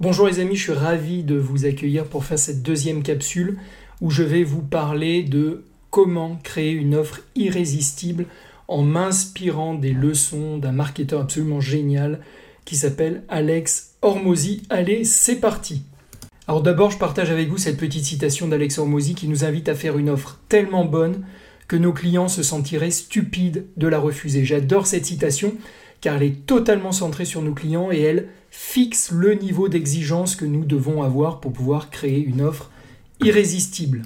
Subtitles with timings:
[0.00, 3.58] Bonjour les amis, je suis ravi de vous accueillir pour faire cette deuxième capsule
[4.00, 8.26] où je vais vous parler de comment créer une offre irrésistible
[8.66, 12.18] en m'inspirant des leçons d'un marketeur absolument génial
[12.64, 14.64] qui s'appelle Alex Hormozy.
[14.68, 15.82] Allez, c'est parti
[16.48, 19.76] Alors d'abord, je partage avec vous cette petite citation d'Alex Hormozy qui nous invite à
[19.76, 21.24] faire une offre tellement bonne
[21.68, 24.44] que nos clients se sentiraient stupides de la refuser.
[24.44, 25.54] J'adore cette citation
[26.04, 30.44] car elle est totalement centrée sur nos clients et elle fixe le niveau d'exigence que
[30.44, 32.70] nous devons avoir pour pouvoir créer une offre
[33.22, 34.02] irrésistible.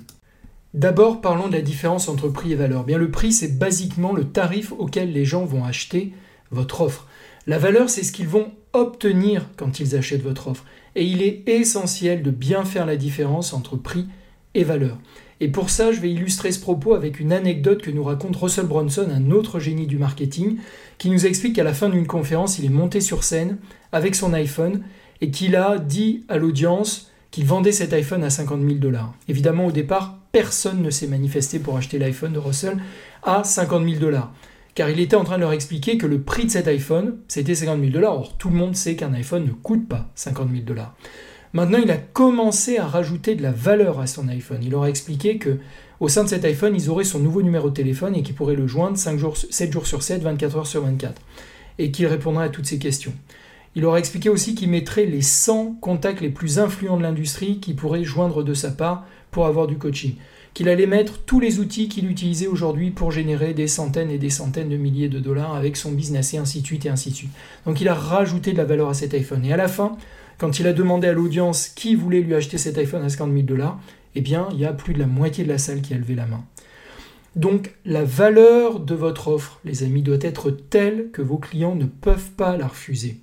[0.75, 2.85] D'abord, parlons de la différence entre prix et valeur.
[2.85, 6.13] Bien, le prix, c'est basiquement le tarif auquel les gens vont acheter
[6.53, 7.09] votre offre.
[7.49, 10.65] La valeur, c'est ce qu'ils vont obtenir quand ils achètent votre offre.
[10.95, 14.07] Et il est essentiel de bien faire la différence entre prix
[14.55, 14.99] et valeur.
[15.41, 18.67] Et pour ça, je vais illustrer ce propos avec une anecdote que nous raconte Russell
[18.67, 20.59] Bronson, un autre génie du marketing,
[20.99, 23.59] qui nous explique qu'à la fin d'une conférence, il est monté sur scène
[23.93, 24.83] avec son iPhone
[25.21, 29.15] et qu'il a dit à l'audience qu'il vendait cet iPhone à 50 000 dollars.
[29.29, 32.79] Évidemment, au départ, personne ne s'est manifesté pour acheter l'iPhone de Russell
[33.23, 34.33] à 50 000 dollars.
[34.75, 37.55] Car il était en train de leur expliquer que le prix de cet iPhone, c'était
[37.55, 38.15] 50 000 dollars.
[38.15, 40.95] Or, tout le monde sait qu'un iPhone ne coûte pas 50 000 dollars.
[41.53, 44.61] Maintenant, il a commencé à rajouter de la valeur à son iPhone.
[44.63, 45.59] Il leur a expliqué que
[46.01, 48.55] au sein de cet iPhone, ils auraient son nouveau numéro de téléphone et qu'ils pourraient
[48.55, 51.21] le joindre 5 jours, 7 jours sur 7, 24 heures sur 24.
[51.79, 53.13] Et qu'il répondrait à toutes ces questions.
[53.75, 57.59] Il leur a expliqué aussi qu'il mettrait les 100 contacts les plus influents de l'industrie
[57.61, 60.15] qui pourraient joindre de sa part pour avoir du coaching.
[60.55, 64.31] Qu'il allait mettre tous les outils qu'il utilisait aujourd'hui pour générer des centaines et des
[64.31, 67.15] centaines de milliers de dollars avec son business et ainsi de suite et ainsi de
[67.15, 67.31] suite.
[67.67, 69.45] Donc il a rajouté de la valeur à cet iPhone.
[69.45, 69.97] Et à la fin,
[70.39, 73.43] quand il a demandé à l'audience qui voulait lui acheter cet iPhone à 50 000
[73.43, 73.81] dollars,
[74.15, 76.15] eh bien, il y a plus de la moitié de la salle qui a levé
[76.15, 76.45] la main.
[77.37, 81.85] Donc, la valeur de votre offre, les amis, doit être telle que vos clients ne
[81.85, 83.21] peuvent pas la refuser.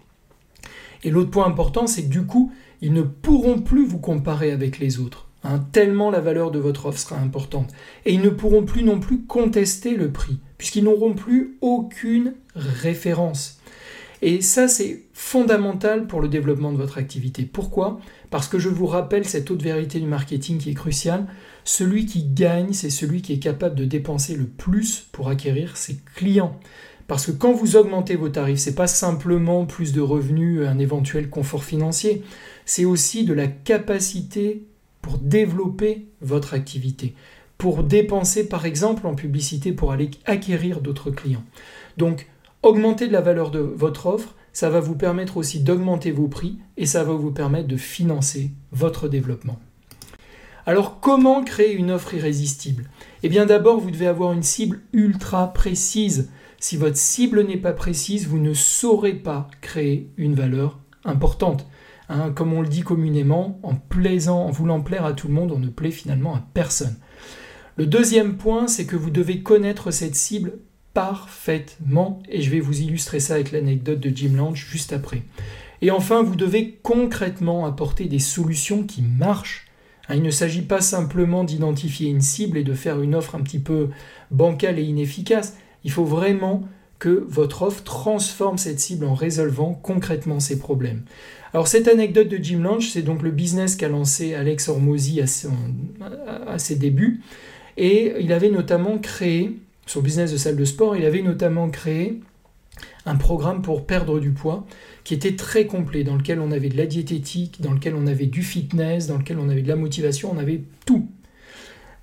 [1.04, 4.80] Et l'autre point important, c'est que du coup, ils ne pourront plus vous comparer avec
[4.80, 7.72] les autres, hein, tellement la valeur de votre offre sera importante.
[8.06, 13.60] Et ils ne pourront plus non plus contester le prix, puisqu'ils n'auront plus aucune référence.
[14.28, 17.44] Et ça, c'est fondamental pour le développement de votre activité.
[17.44, 18.00] Pourquoi?
[18.32, 21.28] Parce que je vous rappelle cette haute vérité du marketing qui est cruciale.
[21.64, 25.98] Celui qui gagne, c'est celui qui est capable de dépenser le plus pour acquérir ses
[26.16, 26.60] clients.
[27.06, 31.30] Parce que quand vous augmentez vos tarifs, c'est pas simplement plus de revenus, un éventuel
[31.30, 32.24] confort financier,
[32.66, 34.64] c'est aussi de la capacité
[35.04, 37.14] pour développer votre activité,
[37.60, 41.44] pour dépenser par exemple en publicité pour aller acquérir d'autres clients.
[41.98, 42.26] Donc
[42.66, 46.58] augmenter de la valeur de votre offre, ça va vous permettre aussi d'augmenter vos prix
[46.78, 49.60] et ça va vous permettre de financer votre développement.
[50.66, 52.90] Alors comment créer une offre irrésistible?
[53.22, 56.32] Eh bien d'abord, vous devez avoir une cible ultra précise.
[56.60, 61.68] Si votre cible n'est pas précise, vous ne saurez pas créer une valeur importante.
[62.10, 65.52] Hein, comme on le dit communément, en plaisant, en voulant plaire à tout le monde,
[65.52, 66.98] on ne plaît finalement à personne.
[67.78, 70.54] Le deuxième point, c'est que vous devez connaître cette cible
[70.96, 75.22] parfaitement et je vais vous illustrer ça avec l'anecdote de Jim Lange juste après.
[75.82, 79.68] Et enfin, vous devez concrètement apporter des solutions qui marchent.
[80.08, 83.42] Hein, il ne s'agit pas simplement d'identifier une cible et de faire une offre un
[83.42, 83.90] petit peu
[84.32, 85.58] bancale et inefficace.
[85.84, 86.64] Il faut vraiment
[86.98, 91.04] que votre offre transforme cette cible en résolvant concrètement ses problèmes.
[91.54, 95.26] Alors cette anecdote de Jim Lange, c'est donc le business qu'a lancé Alex Hormozy à,
[96.48, 97.22] à ses débuts.
[97.76, 102.22] Et il avait notamment créé son business de salle de sport, il avait notamment créé
[103.06, 104.66] un programme pour perdre du poids
[105.04, 108.26] qui était très complet, dans lequel on avait de la diététique, dans lequel on avait
[108.26, 111.08] du fitness, dans lequel on avait de la motivation, on avait tout.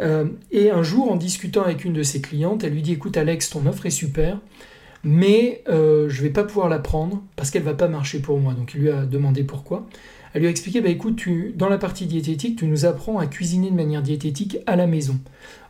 [0.01, 3.17] Euh, et un jour, en discutant avec une de ses clientes, elle lui dit Écoute,
[3.17, 4.39] Alex, ton offre est super,
[5.05, 8.21] mais euh, je ne vais pas pouvoir la prendre parce qu'elle ne va pas marcher
[8.21, 8.55] pour moi.
[8.55, 9.87] Donc il lui a demandé pourquoi.
[10.35, 13.27] Elle lui a expliqué, bah, écoute, tu, dans la partie diététique, tu nous apprends à
[13.27, 15.19] cuisiner de manière diététique à la maison.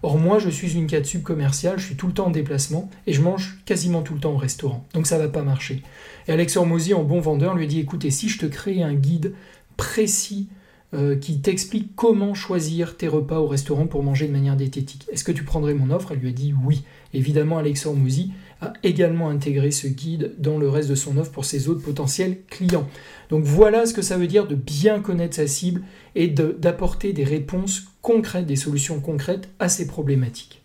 [0.03, 3.13] Or moi, je suis une sub commerciale, je suis tout le temps en déplacement et
[3.13, 4.87] je mange quasiment tout le temps au restaurant.
[4.95, 5.83] Donc ça va pas marcher.
[6.29, 8.83] Et Alex Hormozy, en bon vendeur, lui a dit, écoute, et si je te crée
[8.83, 9.35] un guide
[9.77, 10.49] précis
[10.95, 15.07] euh, qui t'explique comment choisir tes repas au restaurant pour manger de manière diététique.
[15.11, 16.13] Est-ce que tu prendrais mon offre?
[16.13, 16.83] Elle lui a dit oui.
[17.15, 21.45] Évidemment, Alex Hormozy a également intégré ce guide dans le reste de son offre pour
[21.45, 22.89] ses autres potentiels clients.
[23.31, 25.83] Donc voilà ce que ça veut dire de bien connaître sa cible
[26.15, 30.63] et d'apporter des réponses concrètes, des solutions concrètes à ces problématiques.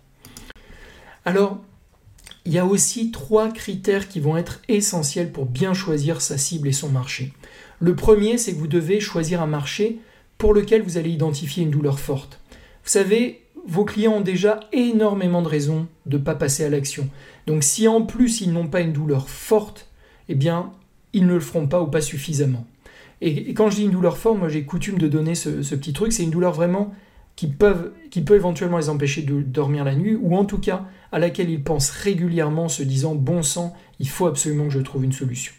[1.23, 1.61] Alors,
[2.45, 6.67] il y a aussi trois critères qui vont être essentiels pour bien choisir sa cible
[6.67, 7.33] et son marché.
[7.79, 9.99] Le premier, c'est que vous devez choisir un marché
[10.37, 12.39] pour lequel vous allez identifier une douleur forte.
[12.83, 17.09] Vous savez, vos clients ont déjà énormément de raisons de ne pas passer à l'action.
[17.47, 19.87] Donc si en plus ils n'ont pas une douleur forte,
[20.29, 20.71] eh bien,
[21.13, 22.65] ils ne le feront pas ou pas suffisamment.
[23.21, 26.13] Et, quand je dis une douleur forte, moi j'ai coutume de donner ce, petit truc,
[26.13, 26.93] c'est une douleur vraiment
[27.35, 27.51] qui,
[28.11, 31.49] qui peut éventuellement les empêcher de dormir la nuit, ou en tout cas à laquelle
[31.49, 35.53] ils pensent régulièrement, se disant bon sang, il faut absolument que je trouve une solution.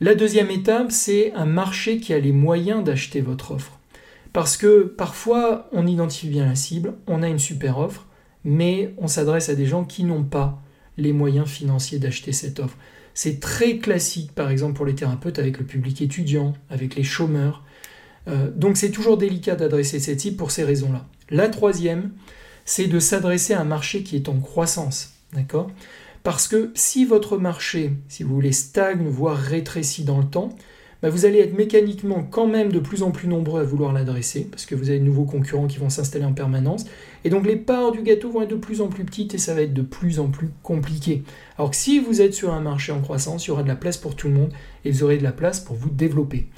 [0.00, 3.75] La deuxième étape, c'est un marché qui a les moyens d'acheter votre offre.
[4.36, 8.04] Parce que parfois, on identifie bien la cible, on a une super offre,
[8.44, 10.60] mais on s'adresse à des gens qui n'ont pas
[10.98, 12.76] les moyens financiers d'acheter cette offre.
[13.14, 17.64] C'est très classique, par exemple, pour les thérapeutes avec le public étudiant, avec les chômeurs.
[18.28, 21.06] Euh, donc c'est toujours délicat d'adresser cette cible pour ces raisons-là.
[21.30, 22.12] La troisième,
[22.66, 25.14] c'est de s'adresser à un marché qui est en croissance.
[25.32, 25.70] D'accord?
[26.24, 30.50] Parce que si votre marché, si vous voulez, stagne, voire rétrécit dans le temps,
[31.02, 34.48] bah, vous allez être mécaniquement quand même de plus en plus nombreux à vouloir l'adresser,
[34.50, 36.86] parce que vous avez de nouveaux concurrents qui vont s'installer en permanence,
[37.24, 39.54] et donc les parts du gâteau vont être de plus en plus petites et ça
[39.54, 41.22] va être de plus en plus compliqué.
[41.58, 43.76] Alors que si vous êtes sur un marché en croissance, il y aura de la
[43.76, 44.52] place pour tout le monde,
[44.84, 46.48] et vous aurez de la place pour vous développer.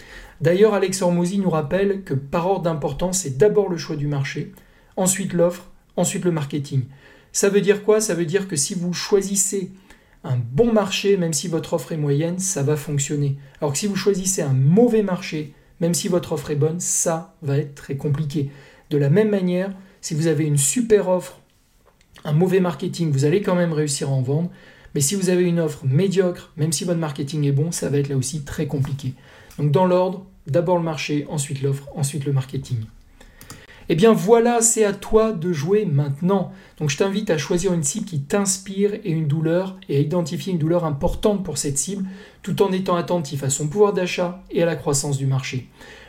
[0.40, 4.52] D'ailleurs, Alex Hormozy nous rappelle que par ordre d'importance, c'est d'abord le choix du marché,
[4.96, 6.82] ensuite l'offre, ensuite le marketing.
[7.32, 8.00] Ça veut dire quoi?
[8.00, 9.70] Ça veut dire que si vous choisissez
[10.24, 13.36] un bon marché, même si votre offre est moyenne, ça va fonctionner.
[13.60, 17.34] Alors que si vous choisissez un mauvais marché, même si votre offre est bonne, ça
[17.42, 18.50] va être très compliqué.
[18.90, 21.40] De la même manière, si vous avez une super offre,
[22.24, 24.50] un mauvais marketing, vous allez quand même réussir à en vendre.
[24.94, 27.98] Mais si vous avez une offre médiocre, même si votre marketing est bon, ça va
[27.98, 29.14] être là aussi très compliqué.
[29.58, 32.78] Donc dans l'ordre, d'abord le marché, ensuite l'offre, ensuite le marketing.
[33.90, 36.52] Eh bien voilà, c'est à toi de jouer maintenant.
[36.78, 40.52] Donc je t'invite à choisir une cible qui t'inspire et une douleur et à identifier
[40.52, 42.04] une douleur importante pour cette cible
[42.42, 45.68] tout en étant attentif à son pouvoir d'achat et à la croissance du marché.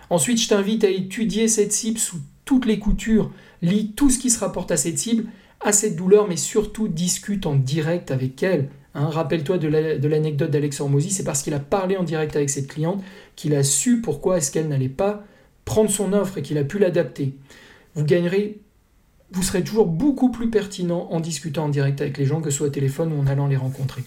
[0.10, 3.32] Ensuite, je t'invite à étudier cette cible sous toutes les coutures,
[3.62, 5.26] lis tout ce qui se rapporte à cette cible,
[5.62, 8.70] à cette douleur, mais surtout discute en direct avec elle.
[8.96, 12.68] Hein, rappelle-toi de l'anecdote d'Alex Hormozy, c'est parce qu'il a parlé en direct avec cette
[12.68, 13.04] cliente
[13.36, 15.24] qu'il a su pourquoi est-ce qu'elle n'allait pas
[15.64, 17.36] prendre son offre et qu'il a pu l'adapter
[18.00, 18.62] vous gagnerez,
[19.32, 22.58] vous serez toujours beaucoup plus pertinent en discutant en direct avec les gens, que ce
[22.58, 24.04] soit au téléphone ou en allant les rencontrer.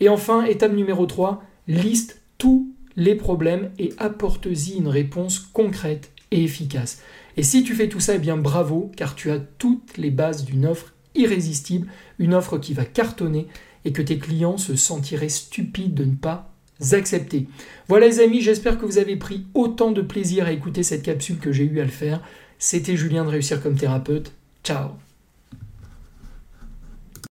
[0.00, 6.42] Et enfin, étape numéro 3, liste tous les problèmes et apporte-y une réponse concrète et
[6.42, 7.02] efficace.
[7.36, 10.44] Et si tu fais tout ça, eh bien bravo, car tu as toutes les bases
[10.44, 11.88] d'une offre irrésistible,
[12.18, 13.46] une offre qui va cartonner
[13.84, 16.52] et que tes clients se sentiraient stupides de ne pas
[16.92, 17.46] accepter.
[17.88, 21.38] Voilà les amis, j'espère que vous avez pris autant de plaisir à écouter cette capsule
[21.38, 22.20] que j'ai eu à le faire.
[22.58, 24.32] C'était Julien de Réussir comme thérapeute.
[24.64, 24.90] Ciao